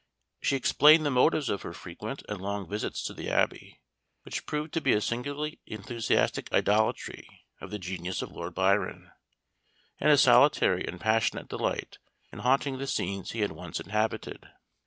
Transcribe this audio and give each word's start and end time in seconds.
She 0.41 0.55
explained 0.55 1.05
the 1.05 1.11
motives 1.11 1.47
of 1.47 1.61
her 1.61 1.73
frequent 1.73 2.23
and 2.27 2.41
long 2.41 2.67
visits 2.67 3.03
to 3.03 3.13
the 3.13 3.29
Abbey, 3.29 3.79
which 4.23 4.47
proved 4.47 4.73
to 4.73 4.81
be 4.81 4.93
a 4.93 4.99
singularly 4.99 5.59
enthusiastic 5.67 6.51
idolatry 6.51 7.27
of 7.61 7.69
the 7.69 7.77
genius 7.77 8.23
of 8.23 8.31
Lord 8.31 8.55
Byron, 8.55 9.11
and 9.99 10.09
a 10.09 10.17
solitary 10.17 10.87
and 10.87 10.99
passionate 10.99 11.49
delight 11.49 11.99
in 12.33 12.39
haunting 12.39 12.79
the 12.79 12.87
scenes 12.87 13.29
he 13.33 13.41
had 13.41 13.51
once 13.51 13.79
inhabited. 13.79 14.49